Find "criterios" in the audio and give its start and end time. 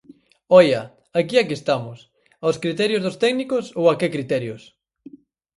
2.63-3.03, 4.15-4.61